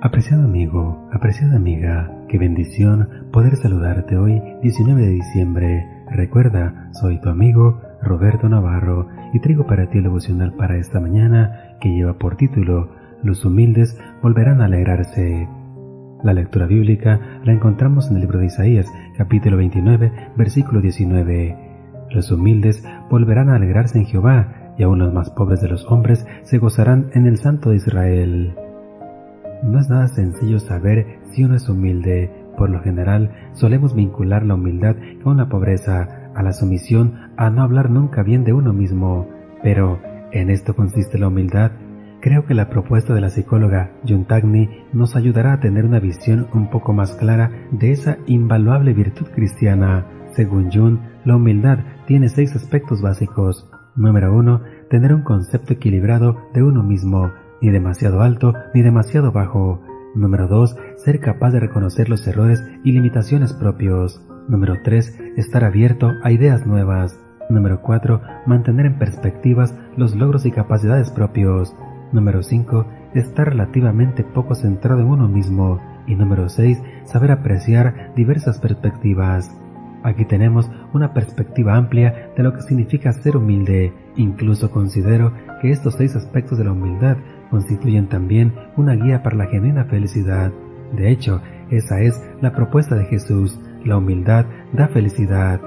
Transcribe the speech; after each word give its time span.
Apreciado 0.00 0.44
amigo, 0.44 1.08
apreciada 1.12 1.56
amiga, 1.56 2.08
qué 2.28 2.38
bendición 2.38 3.08
poder 3.32 3.56
saludarte 3.56 4.16
hoy 4.16 4.40
19 4.62 5.02
de 5.02 5.08
diciembre. 5.08 5.88
Recuerda, 6.08 6.88
soy 6.92 7.20
tu 7.20 7.28
amigo 7.28 7.80
Roberto 8.00 8.48
Navarro 8.48 9.08
y 9.32 9.40
traigo 9.40 9.66
para 9.66 9.90
ti 9.90 9.98
el 9.98 10.04
devocional 10.04 10.54
para 10.54 10.76
esta 10.76 11.00
mañana 11.00 11.76
que 11.80 11.88
lleva 11.88 12.16
por 12.16 12.36
título 12.36 12.92
Los 13.24 13.44
humildes 13.44 13.98
volverán 14.22 14.60
a 14.60 14.66
alegrarse. 14.66 15.48
La 16.22 16.32
lectura 16.32 16.66
bíblica 16.66 17.40
la 17.42 17.52
encontramos 17.52 18.08
en 18.08 18.18
el 18.18 18.20
libro 18.22 18.38
de 18.38 18.46
Isaías, 18.46 18.86
capítulo 19.16 19.56
29, 19.56 20.12
versículo 20.36 20.80
19. 20.80 21.56
Los 22.10 22.30
humildes 22.30 22.84
volverán 23.10 23.48
a 23.48 23.56
alegrarse 23.56 23.98
en 23.98 24.06
Jehová, 24.06 24.74
y 24.78 24.84
aun 24.84 25.00
los 25.00 25.12
más 25.12 25.30
pobres 25.30 25.60
de 25.60 25.68
los 25.68 25.84
hombres 25.90 26.24
se 26.42 26.58
gozarán 26.58 27.10
en 27.14 27.26
el 27.26 27.38
Santo 27.38 27.70
de 27.70 27.76
Israel. 27.76 28.54
No 29.62 29.80
es 29.80 29.88
nada 29.88 30.08
sencillo 30.08 30.60
saber 30.60 31.18
si 31.30 31.44
uno 31.44 31.56
es 31.56 31.68
humilde. 31.68 32.30
Por 32.56 32.70
lo 32.70 32.80
general, 32.80 33.32
solemos 33.52 33.94
vincular 33.94 34.44
la 34.44 34.54
humildad 34.54 34.96
con 35.22 35.36
la 35.36 35.48
pobreza, 35.48 36.30
a 36.34 36.42
la 36.42 36.52
sumisión, 36.52 37.14
a 37.36 37.50
no 37.50 37.62
hablar 37.62 37.90
nunca 37.90 38.22
bien 38.22 38.44
de 38.44 38.52
uno 38.52 38.72
mismo. 38.72 39.28
Pero, 39.62 40.00
¿en 40.32 40.50
esto 40.50 40.74
consiste 40.74 41.18
la 41.18 41.28
humildad? 41.28 41.72
Creo 42.20 42.46
que 42.46 42.54
la 42.54 42.68
propuesta 42.68 43.14
de 43.14 43.20
la 43.20 43.30
psicóloga 43.30 43.92
Juntagni 44.06 44.68
nos 44.92 45.14
ayudará 45.16 45.54
a 45.54 45.60
tener 45.60 45.84
una 45.84 46.00
visión 46.00 46.48
un 46.52 46.68
poco 46.68 46.92
más 46.92 47.14
clara 47.14 47.50
de 47.70 47.92
esa 47.92 48.18
invaluable 48.26 48.92
virtud 48.92 49.26
cristiana. 49.34 50.06
Según 50.34 50.70
Jung, 50.72 50.98
la 51.24 51.36
humildad 51.36 51.78
tiene 52.06 52.28
seis 52.28 52.54
aspectos 52.56 53.02
básicos. 53.02 53.68
Número 53.96 54.34
uno, 54.34 54.62
tener 54.90 55.12
un 55.12 55.22
concepto 55.22 55.72
equilibrado 55.72 56.36
de 56.54 56.62
uno 56.62 56.82
mismo 56.82 57.30
ni 57.60 57.70
demasiado 57.70 58.22
alto 58.22 58.54
ni 58.74 58.82
demasiado 58.82 59.32
bajo. 59.32 59.82
Número 60.14 60.48
2. 60.48 60.76
Ser 60.96 61.20
capaz 61.20 61.50
de 61.50 61.60
reconocer 61.60 62.08
los 62.08 62.26
errores 62.26 62.64
y 62.84 62.92
limitaciones 62.92 63.52
propios. 63.52 64.22
Número 64.48 64.76
3. 64.82 65.20
Estar 65.36 65.64
abierto 65.64 66.12
a 66.22 66.32
ideas 66.32 66.66
nuevas. 66.66 67.20
Número 67.50 67.80
4. 67.82 68.20
Mantener 68.46 68.86
en 68.86 68.98
perspectivas 68.98 69.74
los 69.96 70.14
logros 70.14 70.46
y 70.46 70.50
capacidades 70.50 71.10
propios. 71.10 71.74
Número 72.12 72.42
5. 72.42 72.86
Estar 73.14 73.50
relativamente 73.50 74.24
poco 74.24 74.54
centrado 74.54 75.00
en 75.00 75.08
uno 75.08 75.28
mismo. 75.28 75.80
Y 76.06 76.14
número 76.14 76.48
6. 76.48 76.82
Saber 77.04 77.30
apreciar 77.30 78.12
diversas 78.16 78.58
perspectivas. 78.58 79.54
Aquí 80.02 80.24
tenemos 80.24 80.70
una 80.92 81.12
perspectiva 81.12 81.76
amplia 81.76 82.30
de 82.36 82.42
lo 82.42 82.54
que 82.54 82.62
significa 82.62 83.12
ser 83.12 83.36
humilde. 83.36 83.92
Incluso 84.16 84.70
considero 84.70 85.32
que 85.60 85.70
estos 85.70 85.94
seis 85.94 86.14
aspectos 86.16 86.58
de 86.58 86.64
la 86.64 86.72
humildad 86.72 87.16
constituyen 87.50 88.08
también 88.08 88.54
una 88.76 88.94
guía 88.94 89.22
para 89.22 89.36
la 89.36 89.46
genuina 89.46 89.84
felicidad. 89.84 90.52
De 90.92 91.10
hecho, 91.10 91.40
esa 91.70 92.00
es 92.00 92.22
la 92.40 92.52
propuesta 92.52 92.94
de 92.94 93.04
Jesús. 93.04 93.58
La 93.84 93.96
humildad 93.96 94.46
da 94.72 94.88
felicidad. 94.88 95.60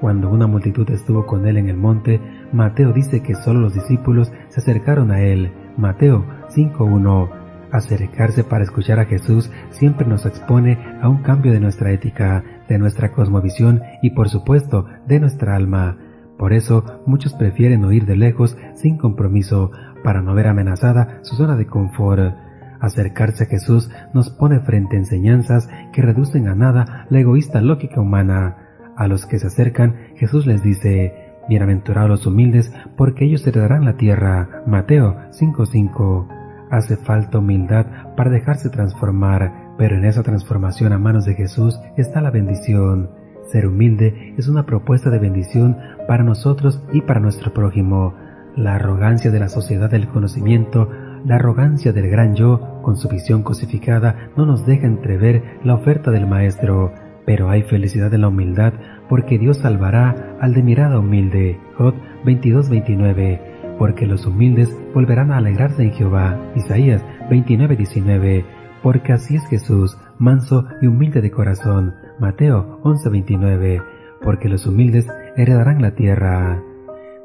Cuando 0.00 0.30
una 0.30 0.46
multitud 0.46 0.88
estuvo 0.90 1.26
con 1.26 1.46
él 1.46 1.56
en 1.56 1.68
el 1.68 1.76
monte, 1.76 2.20
Mateo 2.52 2.92
dice 2.92 3.22
que 3.22 3.34
solo 3.34 3.60
los 3.60 3.74
discípulos 3.74 4.32
se 4.48 4.60
acercaron 4.60 5.10
a 5.10 5.20
él. 5.20 5.52
Mateo 5.76 6.24
5.1. 6.54 7.30
Acercarse 7.70 8.44
para 8.44 8.64
escuchar 8.64 9.00
a 9.00 9.06
Jesús 9.06 9.50
siempre 9.70 10.06
nos 10.06 10.26
expone 10.26 10.78
a 11.00 11.08
un 11.08 11.22
cambio 11.22 11.52
de 11.52 11.60
nuestra 11.60 11.90
ética, 11.90 12.44
de 12.68 12.78
nuestra 12.78 13.12
cosmovisión 13.12 13.80
y 14.02 14.10
por 14.10 14.28
supuesto 14.28 14.86
de 15.06 15.20
nuestra 15.20 15.56
alma. 15.56 15.96
Por 16.42 16.52
eso 16.52 16.84
muchos 17.06 17.34
prefieren 17.34 17.84
oír 17.84 18.04
de 18.04 18.16
lejos 18.16 18.56
sin 18.74 18.98
compromiso 18.98 19.70
para 20.02 20.22
no 20.22 20.34
ver 20.34 20.48
amenazada 20.48 21.20
su 21.22 21.36
zona 21.36 21.54
de 21.54 21.68
confort. 21.68 22.34
Acercarse 22.80 23.44
a 23.44 23.46
Jesús 23.46 23.92
nos 24.12 24.30
pone 24.30 24.58
frente 24.58 24.96
a 24.96 24.98
enseñanzas 24.98 25.68
que 25.92 26.02
reducen 26.02 26.48
a 26.48 26.56
nada 26.56 27.06
la 27.10 27.20
egoísta 27.20 27.60
lógica 27.60 28.00
humana. 28.00 28.56
A 28.96 29.06
los 29.06 29.24
que 29.24 29.38
se 29.38 29.46
acercan, 29.46 29.94
Jesús 30.16 30.44
les 30.48 30.64
dice, 30.64 31.14
Bienaventurados 31.48 32.10
los 32.10 32.26
humildes, 32.26 32.74
porque 32.96 33.24
ellos 33.24 33.46
heredarán 33.46 33.84
la 33.84 33.96
tierra. 33.96 34.64
Mateo 34.66 35.18
5:5. 35.30 36.26
Hace 36.72 36.96
falta 36.96 37.38
humildad 37.38 37.86
para 38.16 38.32
dejarse 38.32 38.68
transformar, 38.68 39.74
pero 39.78 39.94
en 39.94 40.04
esa 40.04 40.24
transformación 40.24 40.92
a 40.92 40.98
manos 40.98 41.24
de 41.24 41.34
Jesús 41.34 41.78
está 41.96 42.20
la 42.20 42.32
bendición. 42.32 43.21
Ser 43.50 43.66
humilde 43.66 44.34
es 44.38 44.48
una 44.48 44.64
propuesta 44.64 45.10
de 45.10 45.18
bendición 45.18 45.76
para 46.06 46.24
nosotros 46.24 46.82
y 46.92 47.02
para 47.02 47.20
nuestro 47.20 47.52
prójimo. 47.52 48.14
La 48.56 48.74
arrogancia 48.76 49.30
de 49.30 49.40
la 49.40 49.48
sociedad 49.48 49.90
del 49.90 50.08
conocimiento, 50.08 50.88
la 51.24 51.36
arrogancia 51.36 51.92
del 51.92 52.08
gran 52.10 52.34
yo, 52.34 52.80
con 52.82 52.96
su 52.96 53.08
visión 53.08 53.42
cosificada, 53.42 54.30
no 54.36 54.46
nos 54.46 54.66
deja 54.66 54.86
entrever 54.86 55.42
la 55.64 55.74
oferta 55.74 56.10
del 56.10 56.26
Maestro. 56.26 56.92
Pero 57.24 57.50
hay 57.50 57.62
felicidad 57.62 58.12
en 58.14 58.22
la 58.22 58.28
humildad, 58.28 58.72
porque 59.08 59.38
Dios 59.38 59.58
salvará 59.58 60.36
al 60.40 60.54
de 60.54 60.62
mirada 60.62 60.98
humilde. 60.98 61.58
Job 61.78 61.94
22:29. 62.24 63.40
Porque 63.78 64.06
los 64.06 64.26
humildes 64.26 64.76
volverán 64.94 65.32
a 65.32 65.38
alegrarse 65.38 65.82
en 65.82 65.92
Jehová. 65.92 66.38
Isaías 66.54 67.04
29:19. 67.30 68.44
Porque 68.82 69.12
así 69.12 69.36
es 69.36 69.46
Jesús, 69.46 69.96
manso 70.18 70.66
y 70.80 70.88
humilde 70.88 71.20
de 71.20 71.30
corazón. 71.30 71.94
Mateo 72.22 72.78
11:29. 72.84 73.82
Porque 74.22 74.48
los 74.48 74.66
humildes 74.66 75.06
heredarán 75.36 75.82
la 75.82 75.96
tierra. 75.96 76.62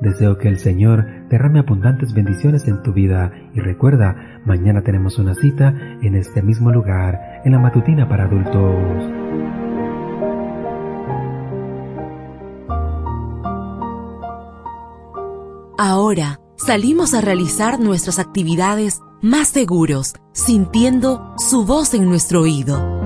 Deseo 0.00 0.38
que 0.38 0.48
el 0.48 0.58
Señor 0.58 1.04
derrame 1.28 1.60
abundantes 1.60 2.14
bendiciones 2.14 2.66
en 2.66 2.82
tu 2.82 2.92
vida 2.92 3.32
y 3.54 3.60
recuerda, 3.60 4.40
mañana 4.44 4.82
tenemos 4.82 5.18
una 5.18 5.34
cita 5.34 5.74
en 6.02 6.14
este 6.14 6.42
mismo 6.42 6.70
lugar, 6.70 7.42
en 7.44 7.52
la 7.52 7.58
matutina 7.58 8.08
para 8.08 8.24
adultos. 8.24 8.74
Ahora 15.78 16.40
salimos 16.56 17.12
a 17.12 17.20
realizar 17.20 17.78
nuestras 17.80 18.18
actividades 18.18 19.00
más 19.22 19.48
seguros, 19.48 20.14
sintiendo 20.32 21.34
su 21.36 21.64
voz 21.66 21.92
en 21.94 22.06
nuestro 22.06 22.42
oído. 22.42 23.05